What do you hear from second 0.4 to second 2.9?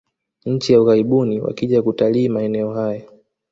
nchi za ughaibuni wakija kutalii maeneo